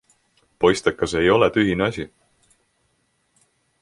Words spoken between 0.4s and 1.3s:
Poistekas ei